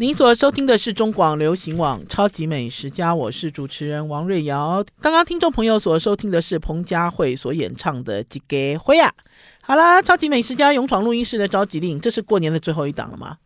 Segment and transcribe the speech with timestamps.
[0.00, 4.84] 您所收听的是中广流行网《超级美食家》，我是主持人王瑞瑶。
[5.00, 9.12] 刚刚听众朋友所收听的是彭佳慧所演唱的《几个会呀》。
[9.60, 13.38] 好啦，《超级美食家》勇闯录音室的召集令，这是过年的最后一档了吗？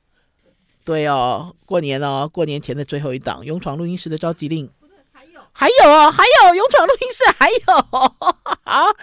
[0.85, 4.69] 对哦，过年哦，过年前的最后一档《勇闯录音室的召集令》。
[5.11, 7.59] 还有，还有哦，还有《勇闯录音室》，还有
[8.63, 8.95] 好，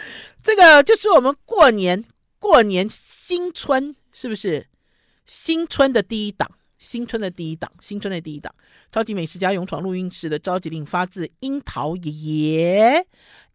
[0.43, 2.05] 这个就是我们过年
[2.37, 4.67] 过年新春，是不是
[5.25, 6.47] 新春的第一档？
[6.79, 8.51] 新春的第一档，新春的第一档，
[8.91, 13.05] 超级美食家勇闯录音室的召集令发自樱桃爷爷。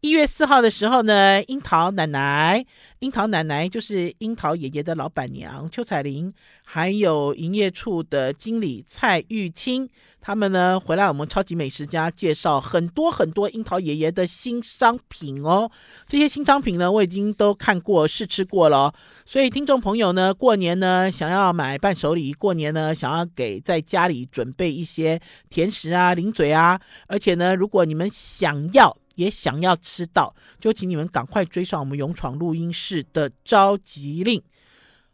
[0.05, 2.63] 一月四号的时候呢，樱桃奶奶，
[2.99, 6.31] 樱桃奶奶就是樱桃爷爷的老板娘邱彩玲，
[6.63, 9.89] 还有营业处的经理蔡玉清，
[10.21, 15.71] 他们呢回来我们超级美食家介绍很多很多樱桃爷爷的新商品哦。
[16.07, 18.93] 这些新商品呢，我已经都看过试吃过了，
[19.25, 28.95] 所以听众朋友呢，过年呢想要买伴手礼，过年呢想要给在家里准备一些甜食啊、零嘴啊，而且呢，如果你们想要。
[29.15, 34.43] 也想要吃到，就请你们赶快追上我们勇闯录音室的召集令。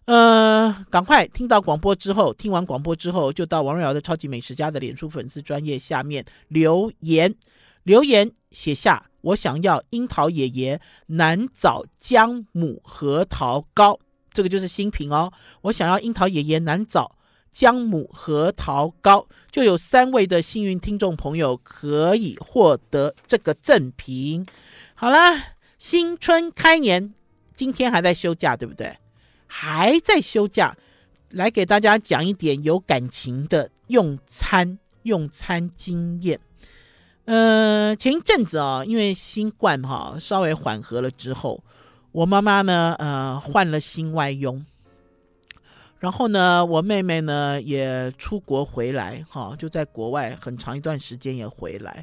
[0.06, 7.32] 呃，赶快听到广播之后，听完广播之后，就到王瑞瑶的超级美食家的脸书粉丝专业下面留言，
[7.84, 13.98] 留言写下我想要樱桃爷爷南枣姜母核桃糕，
[14.32, 15.32] 这个就是新品哦。
[15.60, 17.16] 我想要樱桃爷爷南枣。
[17.52, 24.46] 姜母核桃糕，就有三位的幸运听众朋友可以获得这个赠品。
[24.94, 27.12] 好啦，新春开年，
[27.54, 28.96] 今天还在休假，对不对？
[29.46, 30.76] 还在休假，
[31.30, 36.38] 来给大家讲一点有感情的用餐用餐经验。
[37.24, 41.62] 呃，前一阵子啊、因为新冠哈、稍微缓和了之后，
[42.12, 44.64] 我妈妈呢，呃，换了新外佣。
[46.00, 52.02] 然后呢，我妹妹呢也出国回来，哈，就在国外很长一段时间也回来。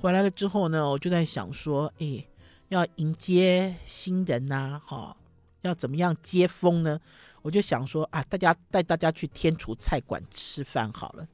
[0.00, 2.24] 回来了之后呢，我就在想说，哎，
[2.68, 5.16] 要迎接新人呐，哈，
[5.62, 7.00] 要怎么样接风呢？
[7.42, 11.26] 我就想说啊，大家带大家去天厨菜馆吃饭好了。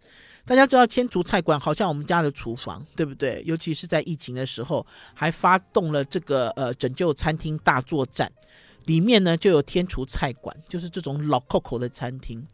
[0.47, 3.43] 大家知道天厨菜馆好像我们家的厨房，对不对？
[3.45, 8.33] 尤其是在疫情的时候，还发动了这个呃拯救餐厅大作战。
[8.89, 12.45] 里面呢就有天厨菜馆，就是这种老扣扣的餐厅。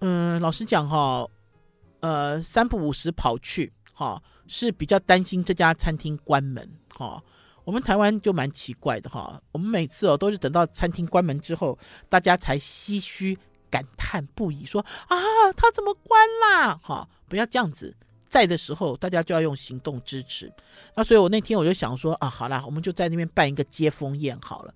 [0.00, 1.26] 嗯，老实讲哈，
[2.00, 7.22] 呃，三不五时跑去哈，是比较担心这家餐厅关门哈。
[7.64, 11.78] 我们台湾就蛮奇怪的哈，我们每次哦都是等到餐厅关门之后，
[12.10, 13.38] 大家才唏嘘
[13.70, 15.16] 感叹不已，说啊，
[15.56, 16.78] 他怎么关啦？
[16.82, 17.96] 哈，不要这样子，
[18.28, 20.52] 在的时候大家就要用行动支持。
[20.94, 24.74] 那所以我那天我就想说啊，好啦，我们就在那边办一个接风宴好了。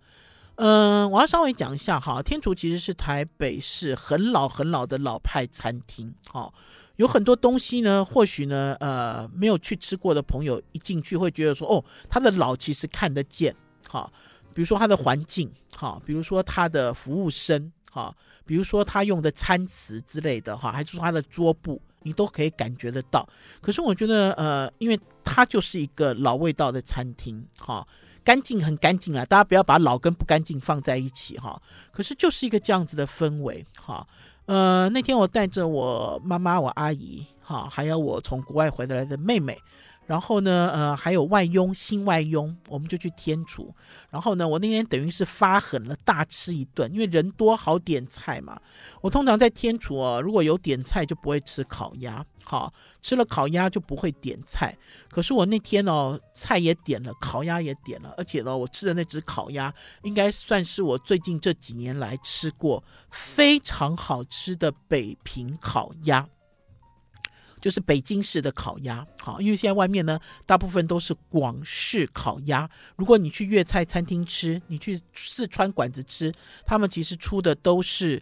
[0.56, 6.52] 嗯，我要稍微讲一下哈，天厨其实是台北市很老很老的老派餐厅，哈，
[6.94, 13.52] 有很多东西呢，或许呢，呃，没有去吃过的朋友一进去会觉得说，哦，它的老其实看得见，
[13.88, 14.08] 哈，
[14.54, 18.14] 比如说它的环境，哈，比如说它的服务生，哈，
[18.46, 23.28] 比如说他用的餐瓷之类的，哈，还是说它的桌布，你都可以感觉得到。
[23.60, 27.84] 可是我觉得，呃，因为它就是一个老味道的餐厅，哈。
[28.24, 31.60] 干净很干净了，大家不要把老跟不干净放在一起哈。
[31.92, 34.06] 可是就是一个这样子的氛围哈。
[34.46, 39.58] 呃，那天我带着我妈妈、我阿姨哈，还有我从国外回来的妹妹。
[40.06, 43.74] 然后呢，呃，还有外佣，新外佣，我们就去天厨。
[44.10, 48.60] 然后呢，我那天等于是发狠了，大吃一顿，因为人多好点菜嘛。
[49.00, 52.72] 我通常在天厨哦，如果有点菜就不会吃烤鸭，好，
[53.02, 54.76] 吃了烤鸭就不会点菜。
[55.10, 59.72] 可是我那天哦，菜也点了，烤鸭也点了，而且呢，我吃的那只烤鸭
[60.02, 66.28] 应该算是我最近这几年来吃过非常好吃的北平烤鸭。
[67.64, 72.68] 就是北京式的烤鸭，好，因为现在外面呢，大部分都是广式烤鸭。
[72.94, 76.30] 如果你去粤菜餐厅吃，你去四川馆子吃，
[76.66, 78.20] 他们其实出的都是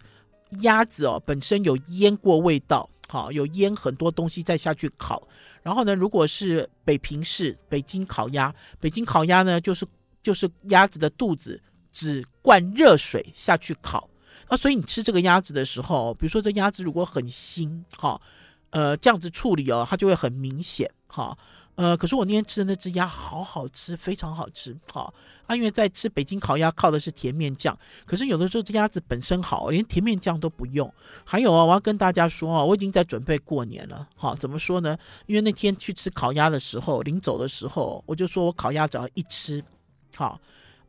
[0.61, 5.27] 鸭子哦，本身有腌过味道，好，有腌很多东西再下去烤。
[5.61, 9.85] 然后呢，如果是北平式北京烤鸭，北京烤鸭呢，就是
[10.23, 14.09] 就是鸭子的肚子只灌热水下去烤。
[14.49, 18.21] 那所以你吃这个鸭子的时候，比如说这鸭子如果很腥，哈。
[18.73, 21.37] 呃，这样子处理哦，它就会很明显哈。
[21.75, 25.11] 呃，可是我那天吃的那只鸭好好吃，非常好吃哈。
[25.49, 30.91] 因为在吃北京烤鸭靠的是甜面酱，可是有的时候这鸭子本身好，连甜面酱都不用。
[31.23, 34.35] 还有啊，我要跟大家说啊，我已经在准备过年了哈。
[34.39, 34.97] 怎么说呢？
[35.27, 39.63] 因为那天去吃烤鸭的时候，临走的时候，我就说我烤鸭只要一吃，
[40.15, 40.39] 好。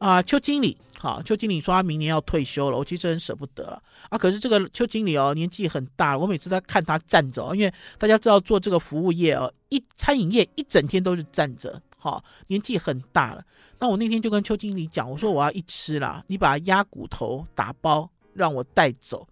[0.05, 4.19] 啊，邱经理，好，邱经理说他明年要退休了，我其实很舍不得了啊。
[4.19, 13.43] 可是这个邱经理哦，年纪很大了，我每次在看他站着，因为大家知道做这个服务业哦，一餐饮业一整天都是站着，好，年纪很大了。
[13.79, 19.27] 那我那天就跟邱经理讲，我说我要一吃啦，你把鸭骨头打包让我带走。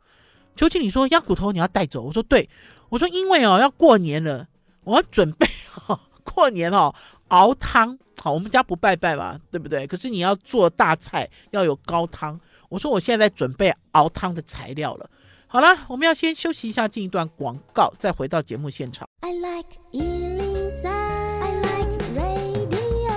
[0.57, 2.49] 邱经理说鸭骨头你要带走，我说对，
[2.89, 4.49] 我说因为哦要过年了，
[4.85, 6.95] 我要准备哈 过年哦。
[7.29, 9.85] 熬汤好，我们家不拜拜嘛，对不对？
[9.85, 12.39] 可是你要做大菜，要有高汤。
[12.69, 15.11] 我说我现在在准备熬汤的材料了。
[15.49, 19.09] 好了，我们要先休息一下，进一段广告，再回到节目现场。
[19.23, 23.13] I like 103, I like radio。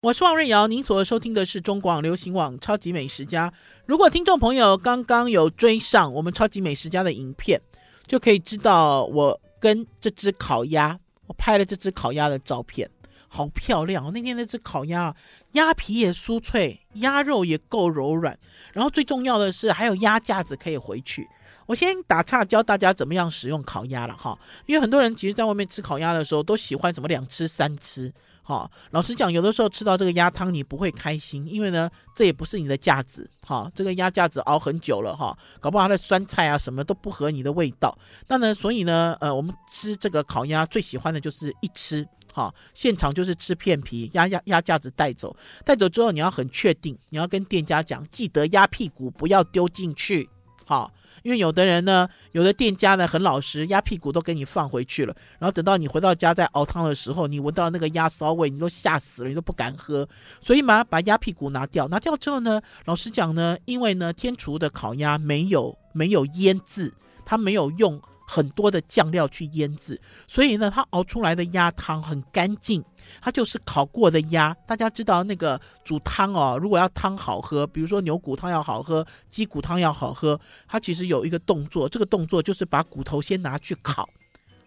[0.00, 3.52] 我是王瑞瑶，您所收听的是中广流行网超级美食家。
[3.84, 7.60] 如果听众朋友刚刚有追上我们超级美食家的影片，
[8.06, 10.98] 就可以知道我跟这只烤鸭。
[11.26, 12.90] 我拍了这只烤鸭的照片，
[13.34, 14.12] 好漂亮哦！
[14.14, 15.12] 那天那只烤鸭，
[15.52, 18.38] 鸭皮也酥脆，鸭肉也够柔软，
[18.72, 21.28] 然后最重要的是还有鸭架子可以回去。
[21.66, 28.12] 我先打岔教大家怎么样使用烤鸭了哈，因为很多人其实在外面吃烤鸭的时候都喜欢什么两吃三吃。
[28.46, 37.96] 哈，老实讲，有的时候吃到这个鸭汤，你不会开心，因为呢，这也不是你的架子，哈，这个鸭架子熬很久了，哈，搞不好它的酸菜啊什么都不合你的味道。
[38.28, 45.34] 那呢，所以呢，呃，我们吃这个烤鸭最喜欢的就是一吃，哈，现场就是吃片皮，鸭鸭鸭架子带走，
[45.64, 50.28] 带走之后你要很确定，你要跟店家讲，记得鸭屁股不要丢进去，
[50.66, 50.92] 好。
[51.22, 60.06] 因为有的人呢，有的店家呢很老实，鸭屁股都给你放回去了，然后等到你回到家再熬汤的时候，你闻到那个鸭骚味，你都吓死了，你都不敢喝。
[60.42, 66.92] 所以嘛，把鸭屁股拿掉，拿掉之后呢，老实讲呢，因为呢，天厨的烤鸭没有没有腌制，
[67.24, 67.98] 它没有用。
[68.26, 72.82] 很多的酱料去腌制，所以呢，它熬出来的鸭汤很干净，
[73.20, 74.54] 它就是烤过的鸭。
[74.66, 84.08] 大家知道那个煮汤哦，如果要汤好喝，比如说牛骨汤要好喝，鸡骨汤要好喝，它其实有一个动作，这个动作就是把骨头先拿去烤。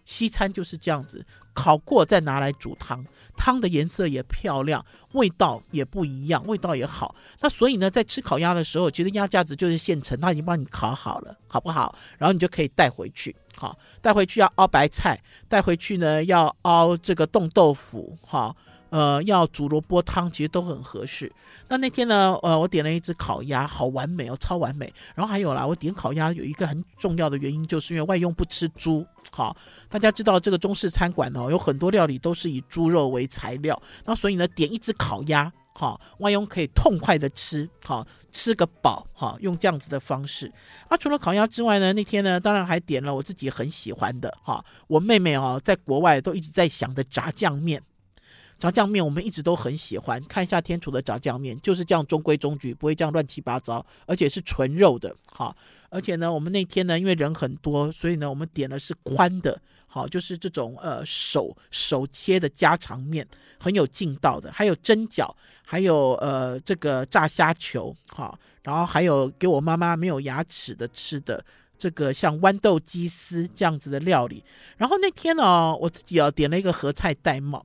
[0.05, 3.05] 西餐就是这样子，烤过再拿来煮汤，
[3.35, 7.13] 汤的颜色也漂亮，味道也不一样，味道也好。
[7.41, 11.93] 那所以呢，在吃烤鸭的时候，其实鸭架子就是现成，他已经帮你烤好了，好不好？
[12.17, 18.55] 然后你就可以带回去，好，带回去要熬白菜，带回去呢要熬这个冻豆腐，哈。
[18.89, 21.29] 呃，要煮萝卜汤，其实都很合适。
[21.67, 24.93] 那那天呢，呃，我点了一只烤鸭，好完美哦，超完美。
[25.13, 29.05] 然后还有啦，我点烤鸭有一个很重要的原因，就是因为外佣不吃猪。
[29.29, 29.53] 好，
[29.89, 33.77] 大家知道这个中式餐馆哦，有很多料理都是以猪肉为材料。
[34.05, 40.51] 那所以呢，点一只烤鸭，好，外佣可以痛快的吃，好，吃个饱，哈，用这样子的方式。
[40.87, 47.79] 啊，除了烤鸭之外呢，那天呢，当然还点了我自己很喜欢的，哈，我妹妹哦，在国外都一直在想的炸酱面。
[48.57, 55.55] 炸酱面我们一直都很喜欢，看一下天厨的炸酱面，就是这样中规中矩，不会这样乱七八糟，而且是纯肉的，哈，
[55.91, 59.61] 而且呢，我们那天呢，因为人很多，所以呢，我们点的是宽的，
[59.97, 63.27] 哦，就是这种呃手手切的家常面，
[63.59, 65.33] 很有劲道的，还有蒸饺，
[65.63, 71.43] 还有呃这个炸虾球，好，然后还有给我妈妈没有牙齿的吃的
[71.77, 74.43] 这个像豌豆鸡丝这样子的料理，
[74.77, 77.61] 然后那天呢，我自己啊点了一个合菜玳瑁。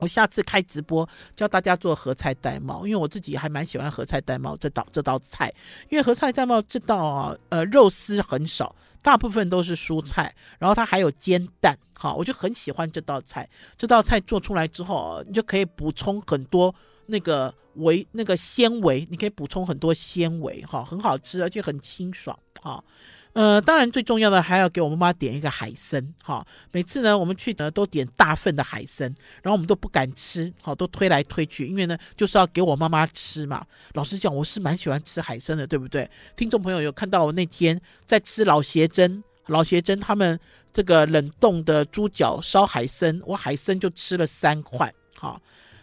[0.00, 5.52] 我下次开直播教大家做合菜戴帽，因为我自己还蛮喜欢合菜戴帽这道这道菜，
[5.88, 13.48] 因为合菜戴帽这道啊，呃，肉丝很少，大部分都是蔬菜，然后它还有煎蛋，好，我就很喜欢这道菜。
[13.76, 16.74] 这道菜做出来之后，你就可以补充很多
[17.06, 22.82] 那个维那个纤维，你可以补充很多纤维，哈，很好吃，而且很清爽，哈。
[23.32, 26.44] 呃，当然最重要的还要给我妈妈点一个海参，哈。
[26.72, 29.06] 每次呢，我们去呢都点大份的海参，
[29.40, 33.64] 然后我们都不敢吃，好，都推来推去，因为呢就是要给我妈妈吃嘛。
[33.94, 36.10] 老实讲，我是蛮喜欢吃海参的，对不对？
[36.34, 40.38] 听众朋友有看到我那天在吃老协珍，老协珍他们
[40.72, 45.40] 这个冷冻的猪脚烧海参，我海参就吃了三块，好。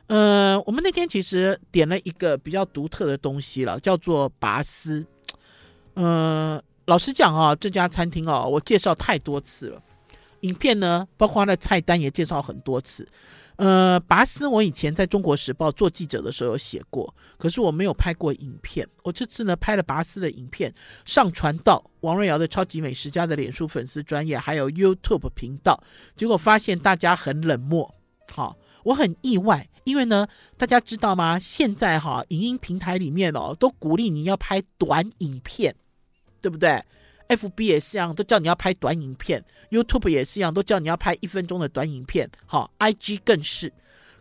[0.08, 5.06] 呃，我们那天其实点了一个比较独特的东西了，叫做拔丝，
[5.94, 6.62] 呃。
[6.88, 9.84] 老实讲啊，这家餐厅哦，我介绍太多次了。
[10.42, 13.06] 影片呢，包括它的菜单也介绍很多次。
[13.58, 18.88] 呃，拔丝我以前在中国时报做记者的时候有写过，可是我没有拍过影片。
[19.04, 25.84] 我这次呢拍了拔丝的影片，上传到王瑞瑶的超级美食家的脸书粉丝专页，还有 YouTube 频道，
[26.16, 27.94] 结果发现大家很冷漠。
[28.32, 30.26] 好，我很意外，因为呢，
[30.56, 31.38] 大家知道吗？
[31.38, 35.76] 现在哈，影音平台里面哦，都鼓励你要拍短影片。
[36.42, 36.82] 对不对
[37.30, 42.30] ？FB 也是一样，都叫你要拍短影片；YouTube 也是一样，都叫你要拍一分钟的短影片。
[42.46, 43.72] 好，IG 更是。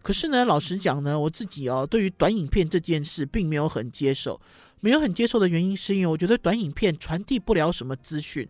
[0.03, 4.41] 可是呢，老实讲呢，我自己哦，对于短影片这件事并没有很接受。
[4.81, 8.47] 没有很接受的原因，是因为我觉得短影片传递不了什么资讯。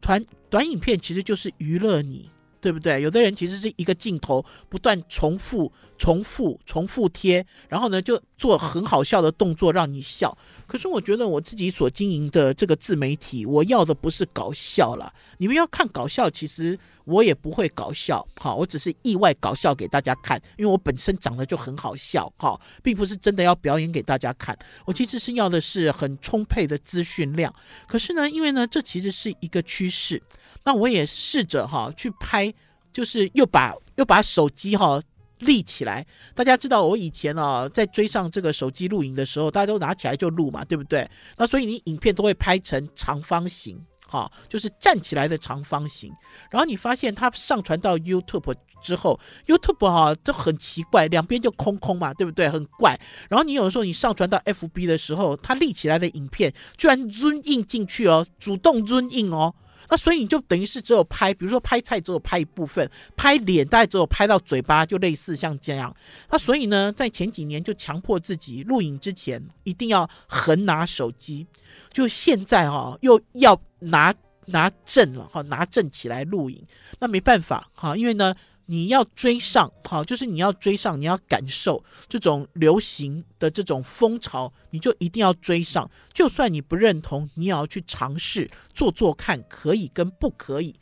[0.00, 2.30] 短短影片其实就是娱乐你。
[2.60, 3.00] 对不对？
[3.00, 10.36] 有的人其实是一个镜头不断重复、重复、重复贴，然后呢就做很好笑的动作让你笑。
[10.66, 15.12] 可是我觉得我自己所经营的这个自媒体，我要的不是搞笑了。
[15.38, 24.56] 你们要看搞笑，其实我也不会搞笑，哈，我只是意外搞笑给大家看，因为我本身长得就很好笑，哈，并不是真的要表演给大家看。
[24.84, 27.52] 我其实是要的是很充沛的资讯量。
[27.86, 30.22] 可是呢，因为呢，这其实是一个趋势。
[30.64, 32.52] 那我也试着哈去拍，
[32.92, 35.00] 就是又把又把手机哈
[35.38, 36.06] 立起来。
[36.34, 41.08] 大家知道我以前啊在追上这个手机录影的时候，大家都拿起来就录嘛，对不对？
[41.38, 46.12] 那所以你影片都会拍成长方形，哈，就是站起来的长方形。
[46.50, 52.48] 然后你发现它上传到 YouTube 之后，YouTube 哈就很奇怪，两边就空空嘛，对不对？
[52.50, 52.98] 很怪。
[53.28, 59.54] 然后你有的时候你上传到 FB 的时候，它立起来的影片居然 zoom in 进去哦，主动 zoom in 哦。
[59.88, 65.92] 那所以你就等于是只有拍，比如说拍菜只有拍一部分，拍脸大概只有拍到嘴巴，就类似像这样。
[66.30, 71.44] 那所以呢，在前几年就强迫自己录影之前一定要横拿手机，
[71.92, 74.14] 就现在哈、哦、又要拿
[74.46, 76.64] 拿证了哈，拿证起来录影。
[76.98, 78.34] 那没办法哈，因为呢。
[78.66, 85.90] 你要追上，好，就是你要追上，你要感受这种流行的这种风潮，你就一定要追上。
[86.14, 90.78] 就算你不认同，你也要去尝试做做看，可以跟不可以。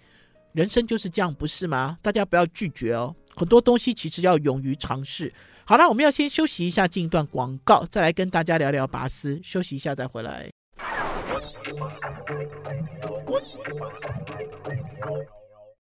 [0.52, 1.96] 人生就是这样，不是吗？
[2.02, 3.16] 大家不要拒绝哦。
[3.34, 5.32] 很多东西其实要勇于尝试。
[5.64, 9.40] 好了，我们要先休息一下，进一段广告，再来跟大家聊聊拔丝。
[9.42, 10.50] 休息一下再回来。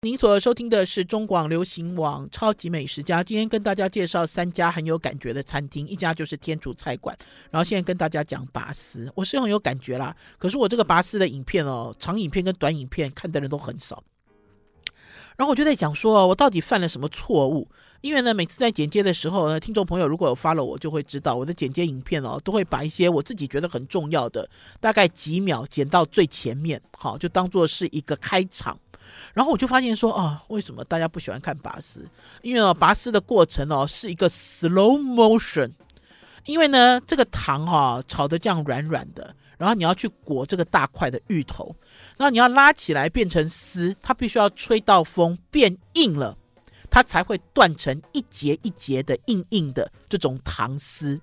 [0.02, 7.18] 您所收听的是中广流行网《超级美食家》，今天跟大家介绍三家很有感觉的餐厅，一家就是天主菜馆，
[7.52, 10.16] 然后现在跟大家讲拔丝，我是很有感觉啦。
[10.38, 14.02] 可是我这个拔丝的影片哦，长影片跟短影片看的人都很少。
[15.40, 17.66] 然后我就在讲说，我到底犯了什么错误？
[18.02, 24.50] 因为呢，每次在剪接的时候呢，听众朋友如果有发了我，就会知道我的剪接影片哦，都会把一些我自己觉得很重要的，
[24.82, 28.78] 大概几秒剪到最前面，好，就当做是一个开场。
[29.34, 32.06] 然后我就发现说啊，为什么大家不喜欢看拔丝？
[32.42, 35.72] 因为哦，拔丝的过程哦是一个 slow motion，
[36.44, 41.76] 因为呢这个糖哈、哦、炒得这样软软的，然后你要去裹这个大块的芋头，
[42.18, 46.36] 然后你要拉起来变成丝，它必须要吹到风变硬了，
[46.90, 51.20] 它才会断成一节一节的硬硬的这种糖丝。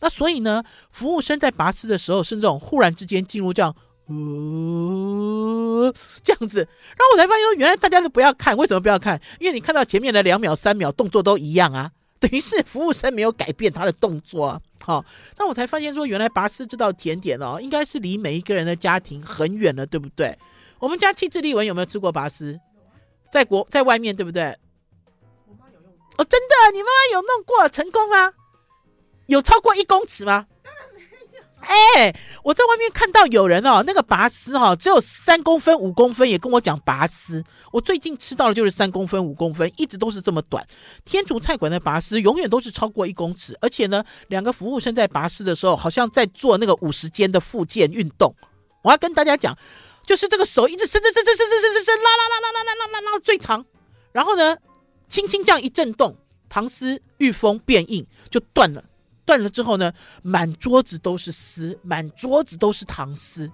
[0.00, 3.74] 那所以呢，服务生在拔丝的时候是这种忽然之间进入这样。
[4.06, 5.94] 哦，
[6.24, 9.20] 这样子，然后我才发现，原来大家都不要看，为什么不要看？
[9.38, 14.60] 因为你看到前面的两秒、三秒动作都一样啊，等于是服务生没有改变他的动作啊。
[14.82, 15.04] 好、哦，
[15.38, 20.38] 那我才发现说，原来拔丝这道甜点哦，应该是离每一个人的家庭很远了，对不对？
[20.78, 22.60] 我们家气质丽文有没有吃过拔丝？
[23.30, 24.56] 在国在外面对不对？
[25.46, 28.32] 我妈有用过哦，真的，你妈妈有弄过，成功吗？
[29.26, 30.46] 有超过一公尺吗？
[31.60, 37.44] 哎、我在外面看到有人哦，那个拔丝哈、哦，只有三公分、五公分，也跟我讲拔丝。
[37.70, 40.66] 我最近吃到的就是三公分、五公分，一直都是这么短。
[41.04, 48.34] 天厨菜馆的拔丝永远都是超过一公尺，而且呢，两个服务生在拔丝的时候，好像在做那个五十肩的复健运动。
[48.82, 49.56] 我要跟大家讲，
[50.04, 53.64] 就是这个手一直伸伸伸伸伸伸伸伸拉拉拉拉拉拉拉拉拉最长，
[54.12, 54.56] 然后呢，
[55.08, 56.16] 轻轻这样一震动，
[56.48, 58.82] 糖丝遇风变硬就断了。
[59.24, 63.50] 断了之后呢，满桌子都是丝，满桌子都是糖丝，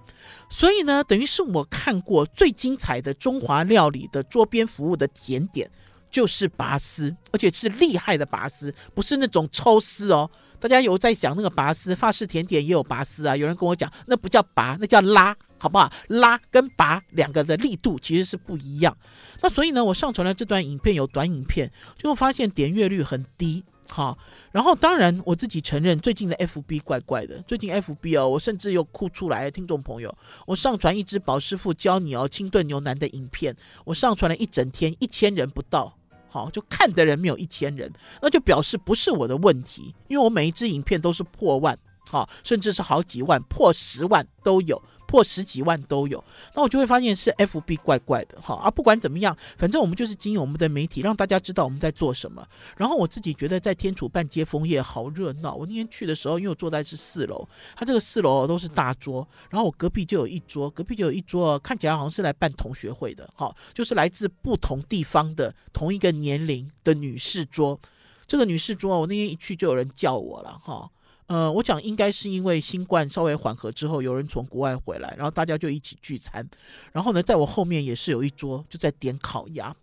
[0.49, 5.69] 所以呢，等于是我看过最精彩的中华料理的桌边服务的甜点，
[6.09, 10.29] 就是拔丝，而且是厉害的拔丝，不是那种抽丝哦。
[10.59, 13.37] 大家有在讲那个拔丝，法式甜点也有拔丝啊。
[13.37, 15.91] 有人跟我讲，那不叫拔，那叫拉，好不好？
[16.07, 18.97] 拉跟拔两个的力度其实是不一样。
[19.39, 23.63] 那所以呢，我上传了这段影片，有短影片，就发现点阅率很低。
[23.89, 24.17] 好，
[24.51, 27.41] 然后当然我自己承认，最近的 FB 怪怪的。
[27.47, 29.49] 最近 FB 哦，我甚至又哭出来。
[29.49, 30.15] 听众朋友，
[30.45, 35.95] 我上传一支宝师傅教你哦清炖牛腩的影片，我上传了一整天，一千人不到。
[36.29, 37.91] 好，就看的人没有一千人，
[38.21, 41.75] 那就表示不是我的问题，因为我每一支影片都是破万，
[42.09, 44.79] 好，甚至是好几万、破十万都有。
[45.07, 46.23] 破十几万都有，
[46.53, 48.55] 那我就会发现是 FB 怪怪的哈。
[48.55, 52.45] 啊，不管怎么样，反正我们就是经营我们的媒体，让大家知道我们在做什么。
[52.75, 55.55] 然后我自己觉得在天楚办接风夜好热闹。
[55.55, 67.79] 我那天去的时候，因为我坐在是四楼，它这个四楼都是大桌，然后我隔壁就有一桌，隔壁就有一桌，看起来好像是来办同学会的，哈，就是来自不同地方的同一个年龄的女士桌。
[68.27, 70.89] 这个女士桌，我那天一去就有人叫我了哈。
[71.27, 76.47] 呃，我讲应该是因为新冠稍微缓和之后，有人从国外回来，然后大家就一起聚餐。
[76.91, 79.75] 然后呢，在我后面也是有一桌就在点烤鸭。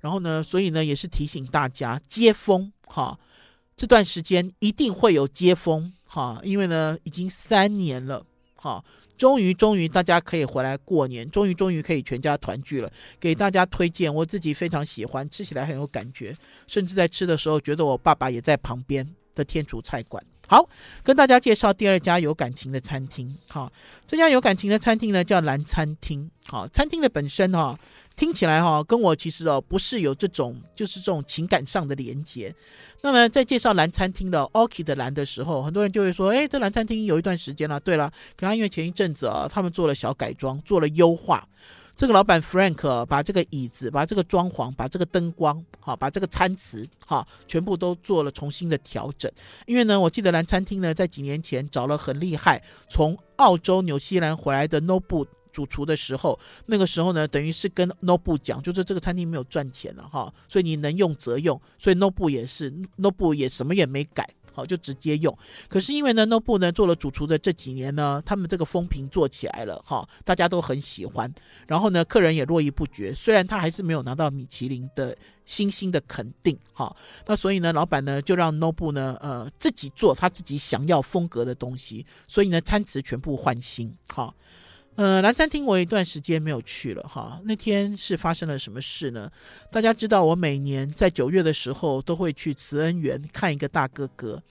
[0.00, 3.18] 然后呢，所以呢也是提醒大家接风哈，
[3.76, 8.84] 这段时间一定会有接风哈，因为呢已经三年了哈，
[9.16, 12.92] 终于终于大家可以回来过年，终于终于可以全家团聚了。
[13.20, 16.34] 给大家推荐，我自己非常喜欢，吃起来很有感觉，
[16.66, 20.22] 甚至在吃的时候觉得我爸爸也在旁边的天厨菜馆。
[20.52, 20.68] 好，
[21.02, 23.34] 跟大家介绍第二家有感情的餐厅。
[23.48, 23.72] 好，
[24.06, 26.30] 这家有感情的餐厅呢，叫蓝餐厅。
[26.46, 27.74] 好，餐厅的本身哈，
[28.16, 32.54] 听起来哈，跟我其实哦不是有这种就是这种情感上的连接。
[33.00, 37.80] 那么在介绍蓝餐厅的 Orchid 蓝的时候，很多人就会说，哎，这蓝餐厅有一段时间了。
[37.80, 41.48] 对了，可能因为前一阵子啊，他们做了小改装，做了优化。
[41.94, 49.30] 这个老板 Frank 把这个椅子、把这个装潢、把这个灯光、好，把这个餐词，哈，全部都做了重新的调整。
[49.66, 64.28] 因为呢，我记得蓝餐厅呢，在几年前找了很厉害从澳洲、纽西兰回来的 Nobu 主厨的时候，那个时候呢，等于是跟 Nobu 讲，就是这个餐厅没有赚钱了哈，所以你能用则用，所以 Nobu 也是 Nobu 也什么也没改。
[64.52, 65.36] 好，就直接用。
[65.68, 71.32] 可是因为呢，Nobu 呢做了主厨的这几年呢，他们这个风评做起来了，哈，大家都很喜欢。
[71.66, 73.14] 然后呢，客人也络绎不绝。
[73.14, 76.94] 虽然他还是没有拿到米其林的星星的肯定，哈，
[77.26, 82.06] 那所以呢，老板呢就让 Nobu 呢，呃，自己做他自己想要风格的东西。
[82.28, 84.34] 所以呢，餐词全部换新，哈。
[84.94, 87.40] 呃，蓝餐厅我有一段时间没有去了哈。
[87.44, 89.30] 那天是发生了什么事呢？
[89.70, 94.42] 大家知道，我每年在九月的时候都会去慈恩园看一个大哥哥。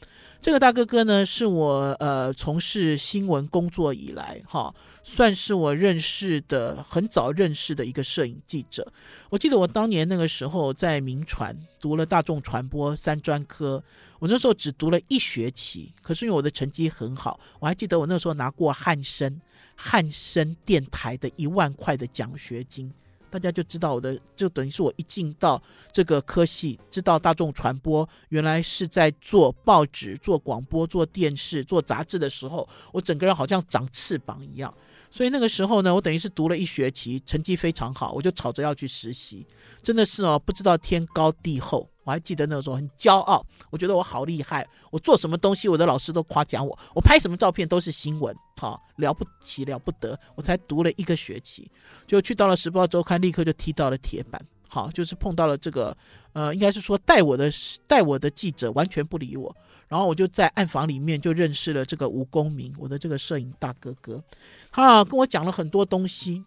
[0.42, 8.92] 这个大哥哥呢，是我呃从事新闻工作以来哈，算是我认识的很早认识的一个摄影记者。
[9.30, 13.82] 我记得我当年那个时候在民传读了大众传播三专科，
[14.18, 19.40] 我那时候只读了一学期，可是因为我的成绩很好，我还记得我那时候拿过汉生。
[19.84, 22.94] 汉声电台的一万块的奖学金，
[23.32, 25.60] 大家就知道我的，就等于是我一进到
[25.92, 34.72] 这个科系，知道大众传播原来是在做报纸、做广播、做电视、做杂志的时候，我整个人好像长翅膀一样。
[35.10, 39.46] 所以那个时候呢，我等于是读了一学期，成绩非常好，我就吵着要去实习，
[39.82, 41.91] 真的是哦，不知道天高地厚。
[42.04, 50.20] 我还记得那时候很骄傲，我觉得我好厉害，我做什么东西，我的老师都夸奖我，我拍什么照片都是新闻，好了不起了不得。
[50.36, 51.70] 我才读了一个学期，
[52.08, 55.96] 就去到了《时报周刊》，立刻就踢到了铁板，好，就是碰到了这个，
[56.34, 57.52] 呃，应该是说带我的
[57.86, 59.56] 带我的记者完全不理我，
[59.88, 64.24] 然后我就在暗房里面就认识了这个吴公明，我的这个摄影大哥哥，
[64.72, 66.44] 他跟我讲了很多东西。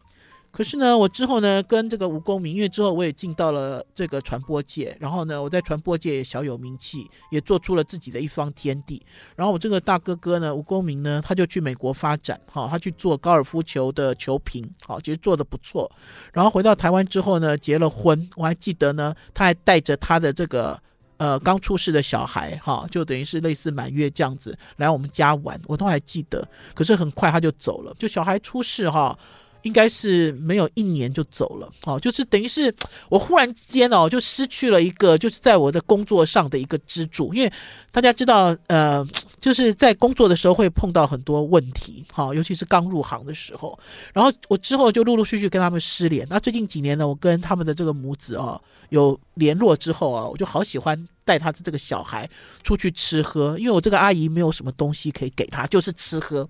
[0.57, 9.05] 可是呢，我之后呢，跟这个吴公明，因为之后我也进到了这个传播界，然后呢，我在传播界也小有名气，也做出了自己的一方天地。
[9.35, 15.91] 然后我这个大哥哥呢，吴公明呢，他就去美国发展，好，他去做高尔夫球的球评，好，其实做得不错。
[16.33, 20.81] 然后回到台湾之后呢，结了婚，我还记得呢，他还带着他的这个
[21.17, 26.47] 呃刚出世的小孩，哈，就等于是类似满月这样子来我们家玩，我都还记得。
[26.77, 29.19] 可是很快他就走了，就小孩出世哈。
[29.65, 32.75] 应该是没有一年就走了，哦，就是等于是
[33.09, 37.53] 我忽然间哦，就失去了一个就是在我的工作上的一个支柱，因为
[37.91, 39.07] 大家知道，呃，
[39.41, 43.79] 就是在工作的时候会碰到很多问题，哈，尤其是刚入行的时候，
[44.13, 51.09] 然后我之后就陆陆续续跟他们失联，那最近几年呢，我跟他们的这个母子哦有联络之后啊，我就好喜欢。
[51.25, 52.29] 带他的这个小孩
[52.63, 56.49] 出去吃喝，因为我这个阿姨没有什么东西可以给他，就是吃喝。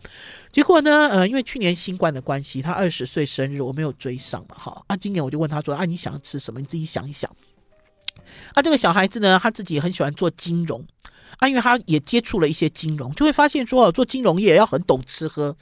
[0.52, 4.82] 结果呢，呃，因为去年新冠的关系，他二十岁生日我没有追上嘛，哈。
[4.88, 6.60] 啊，今年我就问他说：“啊，你想要吃什么？
[6.60, 7.30] 你自己想一想。”
[8.54, 10.84] 啊，这个小孩子呢，他自己很喜欢做金融，
[11.38, 15.56] 啊，因为他也接触了一些金融，就会发现说，做金融业要很懂吃喝，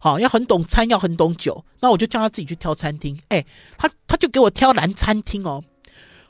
[0.00, 1.64] 好，要很懂餐，要很懂酒。
[1.80, 3.44] 那我就叫他自己去挑餐厅，哎，
[3.76, 5.62] 他他就给我挑蓝餐厅哦。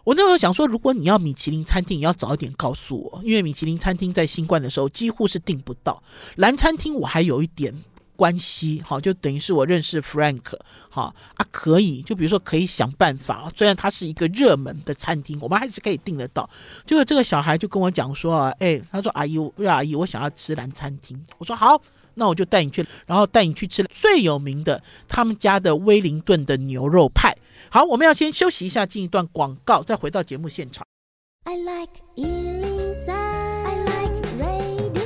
[0.07, 6.01] 我那时候想说，如果你要米其林餐厅，你要早一点告诉我，因为米其林餐厅在新冠的时候几乎是订不到。
[6.37, 7.75] 蓝餐厅我还有一点
[8.15, 10.57] 关系，好，就等于是我认识 Frank，
[10.89, 16.49] 好啊，可以，就比如说可以想办法，虽然它是一个热门的餐厅，我们还是可以订得到。
[16.87, 21.21] 结果这个小孩就跟我讲说啊，哎，他说阿姨，阿姨，我想要吃蓝餐厅。
[21.39, 21.83] 我说好，
[22.15, 27.37] 那我就带你去，然后带你去吃最有名的他们家的威灵顿的牛肉派。
[27.71, 30.87] 好，我们要先休息一下，进一段广告，再回到节目现场。
[31.45, 34.97] I like 103, I like radio。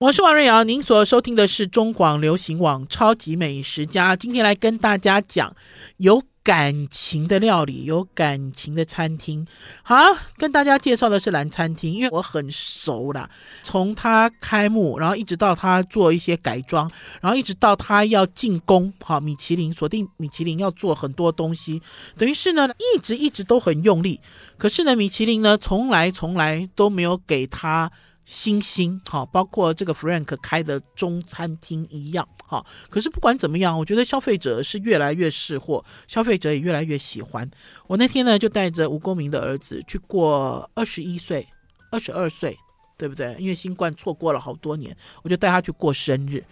[0.00, 4.16] 我是王瑞瑶，您所收听的是中广流行网超级美食家。
[4.16, 5.54] 今天来跟大家讲
[5.98, 9.46] 有感情的料理，有感情的餐厅。
[9.82, 9.96] 好，
[10.36, 13.30] 跟大家介绍的是蓝餐厅，因为我很熟啦。
[13.62, 21.80] 从它开幕，然后一直到它做一些改装，然后一直到它要进攻，好，米其林锁定米其林要做很多东西，
[22.18, 24.20] 等于是呢，一直一直都很用力。
[24.58, 27.90] 可是呢，米其林呢，从来从来都没有给他。
[28.24, 32.64] 星星，哈，包括这个 Frank 开的中餐厅一样，哈。
[32.88, 37.50] 可是不管怎么样，我觉得消费者是越来越识货，消费者也越来越喜欢。
[37.86, 41.46] 我那天呢，就带着吴公明的儿子去过二十一岁、
[41.90, 42.56] 二十二岁，
[42.96, 43.36] 对不对？
[43.38, 46.44] 因为新冠错过了好多年，我就带他去过生日。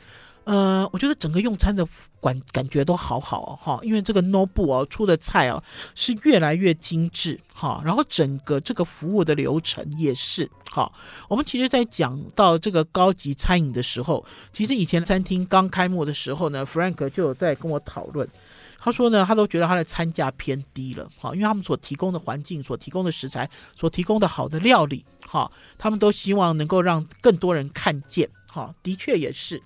[0.45, 1.87] 呃，我觉得整个用餐的
[2.21, 5.63] 感感觉都好好哦，哈，因为这个 Noble 哦出的菜哦
[5.95, 10.91] 是越来越精致哈，然后整个这个服务的流程也是哈。
[11.29, 18.27] 我们其实，在讲到这个高级餐饮的时候，其实以前餐厅刚开幕的时候呢，Frank 就有在跟我讨论，
[18.79, 23.49] 他说呢，他都觉得他的餐价偏低了哈，因为他们所提供的环境、所提供的食材、
[23.79, 29.63] 所提供的好的料理哈，他们都希望能够让更多人看见哈，的确也是。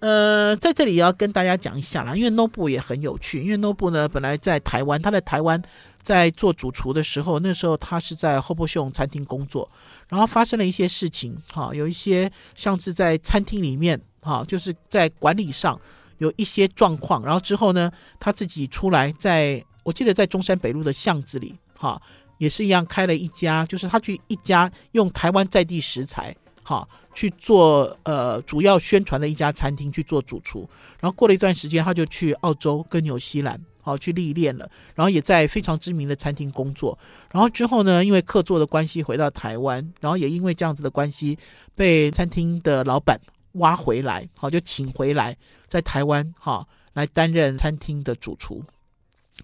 [0.00, 3.42] 呃，在这里也要跟大家讲一下啦，因为 Nobu 也很有趣。
[3.42, 5.60] 因为 Nobu 呢，本来在台湾，他在台湾
[6.00, 9.68] 在做主厨的时候，那时候他是在 Hobosong 餐厅工作，
[10.08, 15.80] 然后发生了一些事情，哈，有一些像是在餐厅里面，哈，就是在管理上
[16.18, 22.00] 有一些状况，然后之后呢，他自己出来，在我记得在中山北路的巷子里，哈，
[22.38, 26.36] 也是一样开了一家，就是他去一家用台湾在地食材。
[26.68, 30.68] 好，去做呃主要宣传的一家餐厅去做主厨，
[31.00, 36.98] 然后过了一段时间，他就去澳洲跟纽西兰好去历练了，然后也在非常知名的餐厅工作，
[37.32, 41.38] 然后之后呢，因为客座的关系回到台湾，然后也因为这样子的关系
[41.74, 43.18] 被餐厅的老板
[43.52, 45.34] 挖回来，好就请回来
[45.68, 48.62] 在台湾哈来担任餐厅的主厨。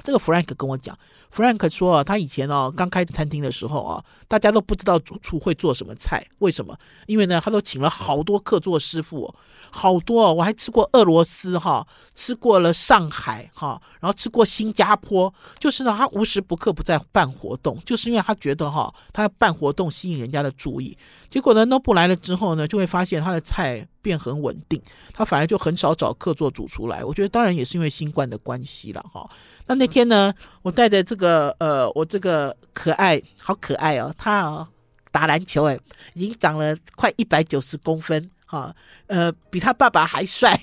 [0.02, 0.98] 这个 Frank 跟我讲
[1.32, 6.76] ，Frank 说啊，他以前哦刚开餐厅的时候啊，大家都不知道主厨会做什么菜，为什么？
[7.06, 9.32] 因为呢，他都请了好多客座师傅，
[9.70, 20.98] 好多哦，我还吃过俄罗斯哈，吃过了上海哈，然后吃过新加坡，就是呢，他无时不刻不在办活动，就是因为他觉得哈，他要办活动吸引人家的注意。
[21.30, 24.78] 结果呢，Noble 来了之后呢，就会发现他的菜变很稳定，
[25.14, 27.02] 他反而就很少找客座主出来。
[27.02, 29.26] 我觉得当然也是因为新冠的关系了哈。
[29.66, 34.68] 那那天呢，我带着这个呃，我这个可爱，好可爱哦，他哦
[35.10, 35.80] 打篮球诶，
[36.12, 38.74] 已经长了快一百九十公分哈，
[39.06, 40.60] 呃，比他爸爸还帅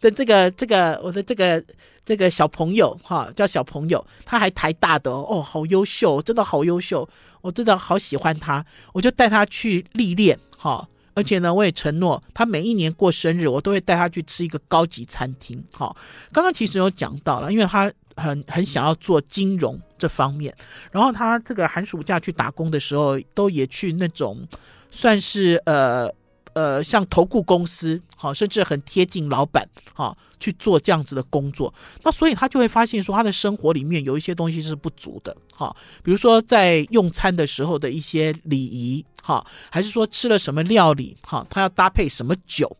[0.00, 1.62] 的这个这个我的这个
[2.06, 7.06] 这个小朋友哈，叫小朋友，他还台大的哦，哦，好优秀，真的好优秀，
[7.42, 10.88] 我真的好喜欢他，我就带他去历练哈。
[11.18, 15.60] 而且呢，我也承诺，他每一年过生日，我都会带他去吃一个高级餐厅。
[15.74, 15.96] 好，
[16.32, 20.54] 刚刚其实有讲到了，因为他很很想要做金融这方面，
[20.92, 24.46] 然后他这个寒暑假去打工的时候，都也去那种
[24.92, 26.08] 算是呃。
[26.58, 31.72] 呃，像投顾公司，好，甚至很贴近老板，好，去做这样子的工作。
[32.02, 42.76] 那所以他就会发现说，他的生活里面有一些东西是不足的，好，比如说在用餐的时候的一些礼仪，好，还是说吃了什么料理，好，他要搭配什么酒。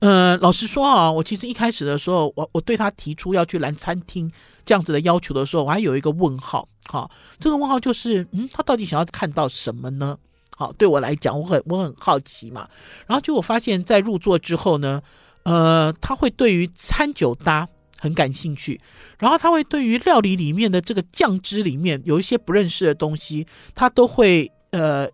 [0.00, 4.30] 呃，老实说啊，我其实一开始的时候，我我对他提出要去蓝餐厅
[4.62, 10.18] 这样子的要求的时候，我还有一个问号，好，这个问号就是，嗯，他到底想要看到什么呢？
[10.58, 12.66] 好，对我来讲，我很我很好奇嘛。
[13.06, 15.02] 然后就我发现，在入座之后呢，
[15.42, 18.80] 呃，他会对于餐酒搭很感兴趣，
[19.18, 25.06] 然后他会对于料理里面的这个酱汁里面有一些不认识的东西，他都会呃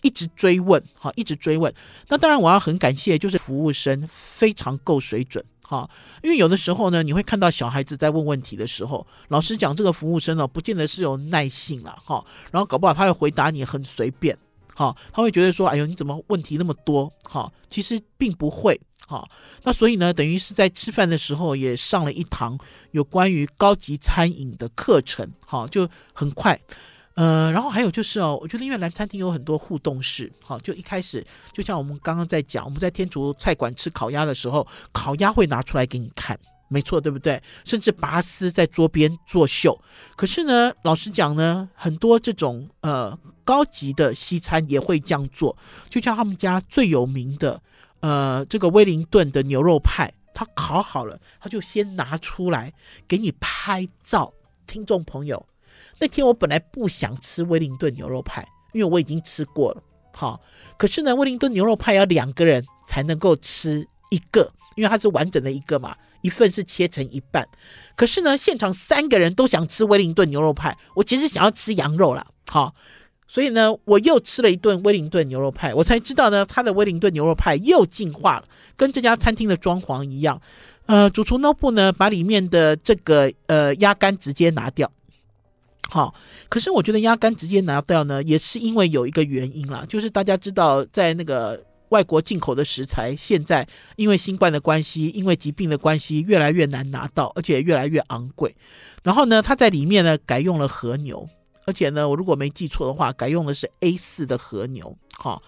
[0.00, 1.70] 一直追问，好，一直追问。
[2.08, 5.86] 那当然，我要很感谢，就是服务生非常够水准，哈，
[6.22, 14.38] 因为有的时候呢，你会看到小孩子在问问题的时候，老实讲，这个服务生呢，不见得是有耐性了，哈，然后搞不好他会回答你很随便。
[14.74, 18.80] 好，他会觉得说：“哎呦，你怎么问题那么多？”好，其实并不会。
[19.06, 19.28] 好，
[19.64, 22.56] 那所以呢，等于是在吃饭的时候也上了一堂
[22.92, 25.28] 有关于高级餐饮的课程。
[25.44, 26.58] 好，就很快。
[27.14, 30.32] 呃，然后还有就是哦，我觉得因为蓝餐厅有很多互动式。
[30.40, 36.38] 好，就一开始就像我们刚刚在讲，我们在天厨菜馆吃烤鸭的时候，烤鸭会拿出来给你看。
[36.72, 37.42] 没错，对不对？
[37.64, 39.76] 甚至拔丝在桌边作秀。
[40.14, 45.56] 可是呢，老实讲呢，很多这种呃高级的西餐也会这样做。
[45.88, 47.60] 就像他们家最有名的
[47.98, 52.72] 呃这个威灵顿的牛肉派，他烤好了，他就先拿出来
[53.08, 54.32] 给你拍照。
[54.68, 55.44] 听众朋友，
[55.98, 59.82] 那天我本来不想吃威灵顿牛肉派，因为我已经吃过了。
[60.12, 60.40] 好，
[60.78, 65.96] 可是呢，威灵顿牛肉派要两个人才能够吃一个，因为它是完整的一个嘛。
[66.22, 67.46] 一份是切成一半。
[67.96, 72.26] 可是呢，现场三个人都想吃威灵顿牛肉派，我其实想要吃羊肉啦。
[72.48, 72.74] 好，
[73.28, 78.44] 所以呢，我又吃了一顿威灵顿牛肉派，我才知道呢，他的威灵顿牛肉派又进化了，
[78.76, 80.40] 跟这家餐厅的装潢一样。
[80.86, 84.90] 呃，主厨 Nobu 呢，把里面的这个呃鸭肝直接拿掉。
[85.88, 86.14] 好，
[86.48, 98.56] 可是我觉得鸭肝直接拿掉呢，也是因为有一个原因啦，就是大家知道，在那个外国进口的食材，现在因为新冠的关系，因为疾病的关系，越来越难拿到，而且越来越昂贵。
[99.04, 101.28] 然后呢，它在里面呢改用了和牛，
[101.66, 104.96] 而且呢，我如果没记错的话，改用的是 A 四的和牛。
[105.12, 105.40] 哈，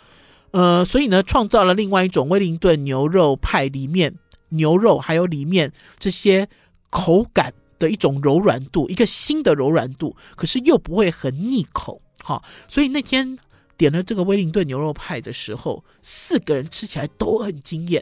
[0.52, 4.14] 呃，所以呢，创造了另外一种威灵顿牛肉派，里面
[4.50, 6.48] 牛肉还有里面这些
[6.90, 7.52] 口感。
[7.82, 13.36] 的一种柔软度，一个新的柔软度，可是又不会很腻口，哈，所以那天
[13.82, 18.00] 点了这个威灵顿牛肉派的时候，四个人吃起来都很惊艳。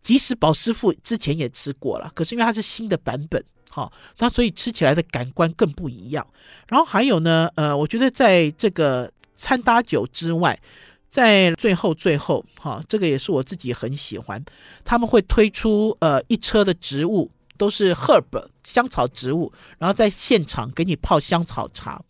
[0.00, 6.26] 即使宝师傅之前也吃过了，可是因为它是新的版本，哈，那所以吃起来的感官更不一样。
[6.66, 10.60] 然后还有呢，呃，我觉得在这个餐搭酒之外，
[11.08, 14.44] 在最后最后，哈，这个也是我自己很喜欢，
[14.84, 17.30] 他们会推出呃一车的植物。
[17.58, 18.24] 都是 herb
[18.64, 22.02] 香草植物，然后在现场给你泡香草茶。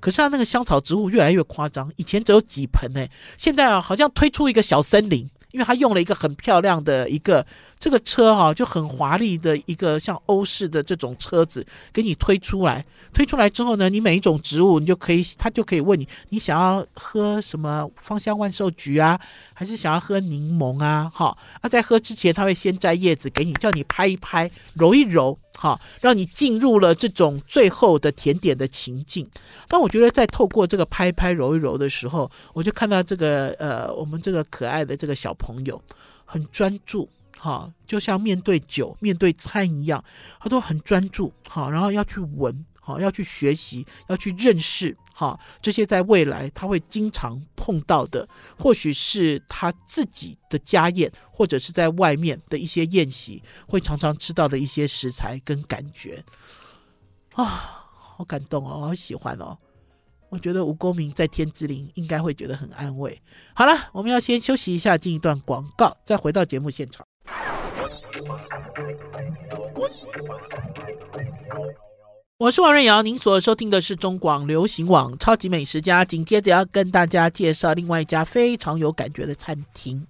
[0.00, 3.06] 可是它那个香草植物越来越夸张，以前只有几盆呢，
[3.36, 5.28] 现在啊好像推出一个小森林。
[5.50, 7.46] 因为它用了一个很漂亮的一个
[7.84, 12.82] 这个车哈，就很华丽的一个像欧式的这种车子给你推出来。
[13.12, 19.20] 推出来之后呢，你每一种植物你就可以，它就可以问你，你想要喝什么芳香万寿菊啊，
[19.52, 21.12] 还是想要喝柠檬啊？
[21.14, 25.38] 哈，那在喝之前，他会先摘叶子给你，叫你拍一拍，揉一揉。
[25.56, 29.28] 哈，让你进入了这种最后的甜点的情境。
[29.68, 35.80] 但我觉得在透过这个拍拍揉一揉的时候，我就看到这个呃，我们这个可爱的这个小朋友
[36.24, 37.06] 很专注，
[37.44, 40.02] 哈，就像面对酒、面对餐一样，
[40.40, 42.64] 他都很专注，好，然后要去闻。
[42.86, 48.28] 好，要去学习，要去认识，哈，这些在未来他会经常碰到的，
[48.58, 56.22] 或许是他自己的家宴，或者是在外面的一些宴席，会常常吃到的一些食材跟感觉，
[57.36, 59.56] 啊，好感动哦，好喜欢哦，
[60.28, 63.18] 我觉得吴公明在天之灵应该会觉得很安慰。
[63.54, 67.02] 好了，我们要先休息一下，进一段广告，再回到节目现场。
[72.36, 76.04] 我是王瑞瑶，您所收听的是中广流行网超级美食家。
[76.04, 80.06] 紧接着要跟大家介绍另外一家非常有感觉的餐厅。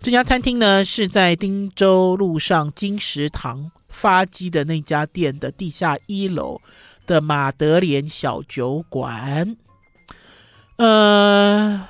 [0.00, 6.60] 这家餐厅呢是在汀州路上金石堂发迹的那家店的地下一楼
[7.06, 9.56] 的马德莲小酒馆。
[10.76, 11.86] 呃，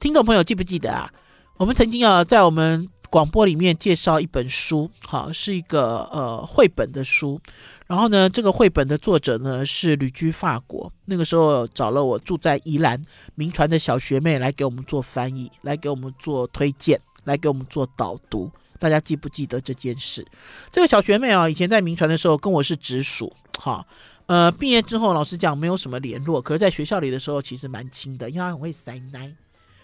[0.00, 1.10] 听众朋友记不记得啊？
[1.58, 7.38] 我们曾经啊在我们广播里面介绍一本书，好，是一个呃绘本的书。
[7.86, 12.98] 然后呢，这个绘本的作者呢是旅居法国，那个时候找了我住在宜兰
[13.34, 18.50] 民传的小学妹来给我们做翻译，来给我们做推荐，来给我们做导读。
[18.78, 20.26] 大家记不记得这件事？
[20.70, 23.86] 这个小学妹啊，以前在民传的时候跟我是直属，哈，
[24.24, 29.30] 呃，毕业之后老实讲没有什么联络，可是在学校里的时候其实蛮亲的，因为她很会塞奶。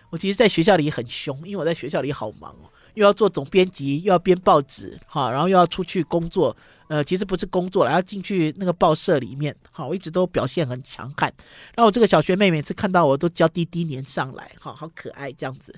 [0.08, 2.72] 我其实在学校里很凶，因为我在学校里好忙哦。
[2.98, 6.54] 又要做总编辑，又要编报纸，哈，然后又要出去工作，
[6.88, 11.32] 呃，其实不是工作了，要进去那个报社里面，好，我一直都表现很强悍。
[11.76, 15.72] 然后我这个小学妹每次看到我都娇滴滴黏上来，哈好可爱这样子。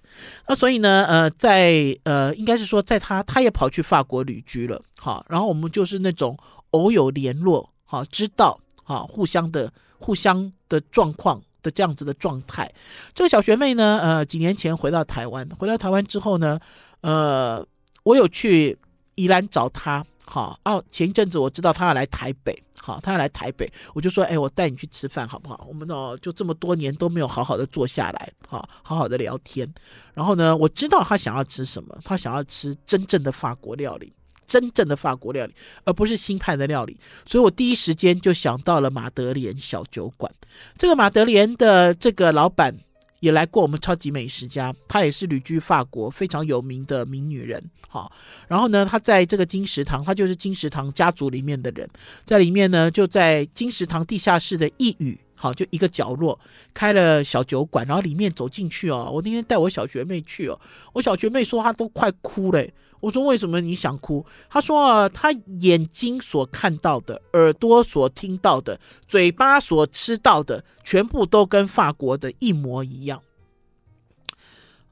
[0.49, 6.35] 那所以呢，呃，在呃，应该是说，在她她也跑去法国旅居了，好，然后我们就是那种
[6.71, 11.43] 偶有联络，哈，知道，哈，互相的互相的状况。
[11.63, 12.73] 的这样子的状态，
[13.15, 16.59] 这个小学妹呢，呃，几年前回到台湾，回到台湾之后呢，
[17.03, 17.67] 呃，
[18.03, 18.77] 我有去
[19.15, 25.67] 宜兰找他，好，哦，前一阵子我知道他要来台北，好，他要来台北，我就说，哎，我带你去吃饭好不好？
[25.69, 29.73] 我们哦，就这么多年都没有好好的坐下来，好，好好的聊天。
[30.15, 34.13] 然后呢，我知道他想要吃什么，他想要吃真正的法国料理。
[34.47, 40.29] 真正的法国料理，而不是新派的料理，所以我第一时间就想到了马德莲小酒馆。
[40.77, 42.77] 这个马德莲的这个老板
[43.21, 47.63] 也来过我们超级美食家，她也是旅居法国非常有名的名女人。
[47.89, 48.11] 好，
[48.49, 51.89] 然后呢，她在这个金石堂，她就是金石堂家族里面的人，
[52.25, 56.39] 在里面呢，就在金石堂地下室的一隅，好，就一个角落
[56.73, 60.59] 开了小酒馆，然后里面走进去哦，我那天带我小学妹去哦，
[60.93, 62.65] 我小学妹说她都快哭了。
[63.01, 64.25] 我说，为什么你想哭？
[64.49, 73.23] 他说啊，他眼睛所看到的，耳朵所听到的，嘴巴所吃到的，全部都跟法国的一模一样。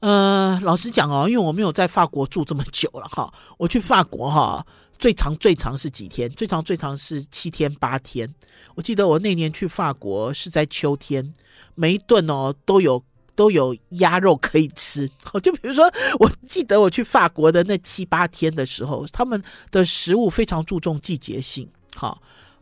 [0.00, 4.64] 呃，老实讲哦，因为我没有在法国住这么久了哈，我去法国哈，
[4.98, 6.30] 最长最长是几天？
[6.30, 8.32] 最长最长是七天八天。
[8.76, 11.34] 我记得我那年去法国是在秋天，
[11.74, 13.02] 每一顿哦都有
[13.38, 15.08] 都有鸭肉可以吃。
[15.40, 21.70] 就比如说，我记得我去法国的那七八天的时候，他们的食物非常注重季节性。
[21.94, 22.20] 好，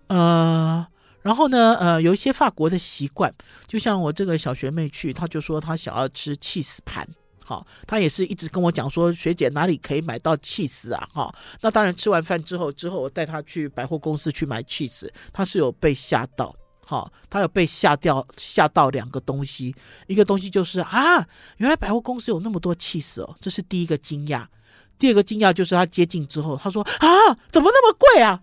[0.08, 0.86] 呃，
[1.22, 3.34] 然后呢，呃，有一些法国的习惯，
[3.66, 7.08] 就像我这个小学妹去，她就说她想要吃 cheese 盘。
[7.48, 11.08] 好，他也是一直跟我讲说，学姐哪里可以买到 cheese 啊？
[11.14, 16.52] 哈，那当然吃完饭之后，之后我带他去百货公司去买 cheese，，他是有被吓到，
[16.88, 19.74] 好，他有被吓掉吓到两个东西，
[20.06, 24.46] 一个东西就是啊，原来百货公司有那么多气死哦，这是第一个惊讶，
[24.96, 27.08] 第二个惊讶就是他接近之后，他说啊，
[27.50, 28.40] 怎么那么贵啊？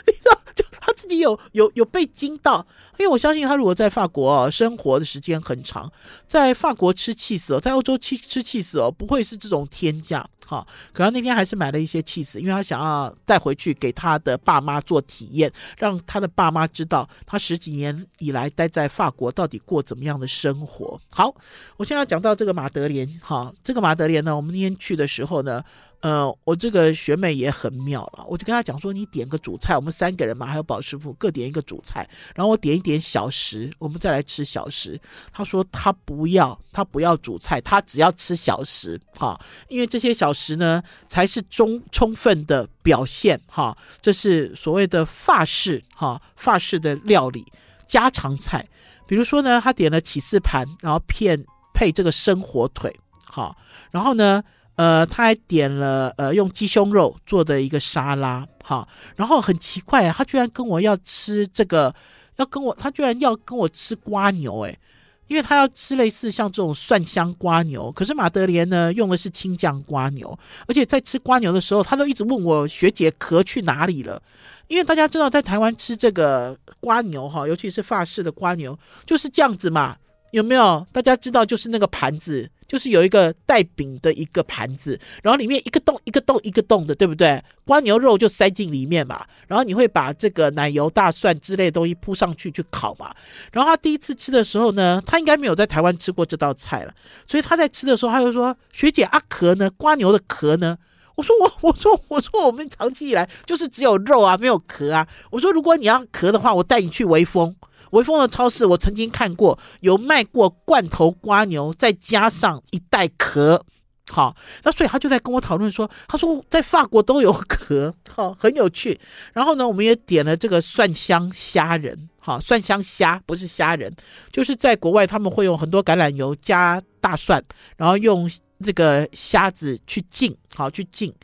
[0.06, 0.40] 你知道？
[0.54, 2.66] 就他自己有有有被惊到，
[2.98, 5.90] 因为我相信他如果在法国，生活的时间很长，
[6.26, 10.66] 在法国吃气死哦，在欧洲吃吃起司哦，不会是这种天价哈。
[10.92, 21.00] 可能那天还是买了一些气死，因为他想要带回去给他的爸妈做体验，让他的爸妈知道他十几年以来待在法国到底过怎么样的生活。
[21.10, 21.32] 好，
[21.76, 25.62] 我现在要讲到这个马德莲哈，这个马德莲呢，我们那天去的时候呢。
[26.00, 34.98] 呃，我这个学妹也很妙了，我就跟她讲说，你点个主菜，我们三个人嘛，还有宝师傅各点一个主菜，然后我点一点小食，我们再来吃小食。
[35.30, 47.44] 她说她不要，她不要主菜，她只要吃小食，哈，因为这些小食呢才是充充分的表现，哈，这是所谓的法式，哈，法式的料理
[47.86, 48.66] 家常菜。
[49.06, 52.90] 比如说呢，她点了起司盘，然后片配这个生火腿，
[53.26, 53.54] 哈，
[53.90, 54.42] 然后呢。
[54.80, 61.94] 呃，他还点了呃用鸡胸肉做的一个沙拉，哈，然后很奇怪啊，他居然跟我要吃这个，
[62.36, 64.78] 要跟我，他居然要跟我吃瓜牛，诶，
[65.26, 74.22] 因为他要吃类似像这种蒜香瓜牛，可是马德莲呢用的是青酱瓜牛，而且在吃瓜牛的时候，他都一直问我学姐壳去哪里了，
[74.66, 79.98] 因为大家知道在台湾吃这个瓜牛哈，尤其是法式的瓜牛就是这样子嘛。
[80.32, 81.44] 有没有大家知道？
[81.44, 87.42] 就是那个盘子，就是有一个带柄的一个盘子，然后里面一个洞一个洞一个洞的，对不对？
[87.64, 93.12] 蜗牛肉就塞进里面嘛，然后你会把这个奶油、大蒜之类的东西铺上去去烤嘛。
[93.50, 96.94] 然后他第一次吃的时候呢，他应该没有在台湾吃过这道菜了，
[97.26, 99.68] 所以他在吃的时候他就说：“学姐，啊壳呢？
[99.78, 100.78] 蜗牛的壳呢？”
[101.16, 107.56] 我说：“我我说我说我们长期以来就是只有肉啊，没有壳啊。”我说：“如果你要壳的话，我带你去微风。”
[107.90, 113.64] 微风的超市，我曾经看过有卖过罐头瓜牛，再加上一袋壳。
[114.10, 118.98] 好，那所以他就在跟我讨论说，他说在法国都有壳， 好，很有趣。
[119.32, 123.94] 然后呢，我们也点了这个蒜香虾仁，好，蒜香虾不是虾仁，
[124.32, 127.40] 就是在国外他们会用很多橄榄油加大蒜，
[127.76, 128.28] 然后用
[128.64, 131.14] 这个虾子去浸，好去浸，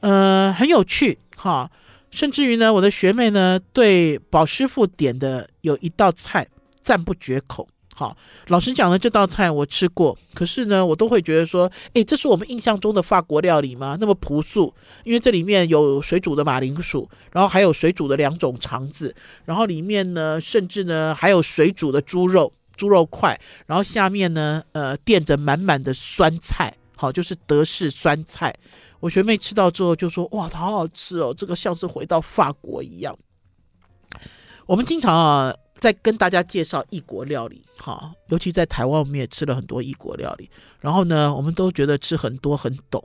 [0.00, 1.70] 呃，很有趣，哈。
[2.14, 6.46] 甚至于呢，我的学妹呢，对宝师傅点的有一道菜
[6.80, 7.66] 赞不绝口。
[7.92, 13.98] 好，老实讲呢，这道菜我吃过，可是呢，我都会觉得说，诶，这是我们印象中的法国料理吗？
[14.00, 14.72] 那么朴素，
[15.02, 19.12] 因为这里面有水煮的马铃薯，然后还有水煮的两种肠子，
[19.44, 28.54] 然后里面呢，甚至呢还有水煮的猪肉、猪肉块，然后下面呢，呃，垫着满满的酸菜，好，就是德式酸菜。
[29.04, 33.14] 我学妹吃到之后就说：“哇，好好吃哦，这个像是回到法国一样。”
[34.64, 40.48] 我们经常啊在跟大家介绍异国料理，哈，尤其在台湾，我们也吃了很多异国料理。
[40.80, 43.04] 然后呢，我们都觉得吃很多很懂，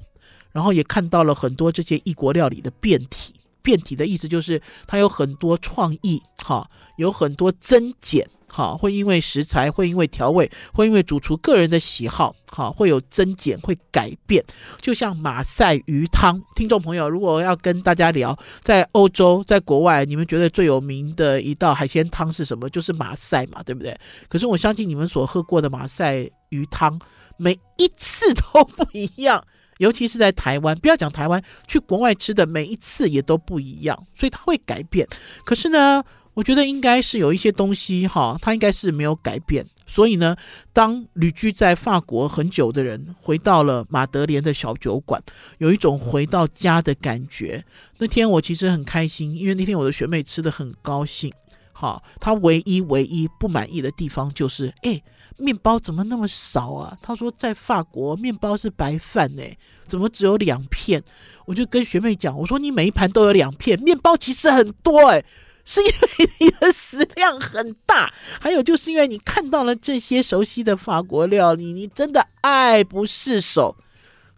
[0.53, 3.33] 然后也看到了很多这些异国料理的变体。
[3.69, 8.27] 变体的意思就是它有很多创意，哈，有很多增减。
[8.51, 14.43] 哈，会因为食材，会因为调味，会因为主厨个人的喜好，哈，会有增减，会改变。
[14.81, 22.67] 就像马赛鱼汤，听众朋友，如果要跟大家聊，在欧洲，在国外，你们觉得最有名的一道海鲜汤是什么？
[22.71, 23.95] 就是马赛嘛，对不对？
[24.27, 26.99] 可是我相信你们所喝过的马赛鱼汤，
[27.37, 29.45] 每一次都不一样，
[29.79, 35.07] 尤其是在台湾，不要讲台湾，去国外吃的每一次也都不一样，所以它会改变。
[35.43, 39.65] 可是呢，我觉得应该是有一些东西哈，它应该是没有改变。
[39.87, 40.35] 所以呢，
[40.71, 45.19] 当旅居在法国很久的人回到了马德莲的小酒馆，
[45.57, 47.63] 有一种回到家的感觉。
[47.97, 51.33] 那天我其实很开心，因为那天我的学妹吃得很高兴。
[51.71, 55.01] 好，她唯一唯一不满意的地方就是，哎，
[55.39, 56.97] 面包怎么那么少啊？
[57.01, 59.43] 他说在法国面包是白饭呢，
[59.87, 61.03] 怎么只有两片？
[61.45, 65.23] 我就跟学妹讲，我说你每一盘都有两片，面包其实很多哎。
[65.65, 68.11] 是因为你的食量很大，
[68.41, 73.75] 还有就是因为你看到了这些熟悉的法国料理，你真的爱不释手。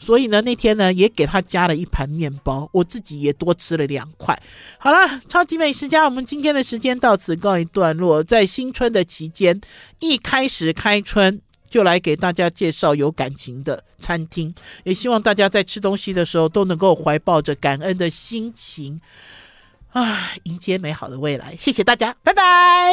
[0.03, 4.35] 所以呢，那天呢也给他加了一盘面包，我自己也多吃了两块。
[4.79, 8.23] 好了，超级美食家，我们今天的时间到此告一段落。
[8.23, 9.61] 在新春的期间，
[9.99, 11.39] 一开始开春
[11.69, 18.99] 就来给大家介绍有感情的餐厅，也希望大家在吃东西的时候都能够怀抱着感恩的心情，
[19.91, 21.55] 啊，迎接美好的未来。
[21.59, 22.91] 谢谢大家，拜拜。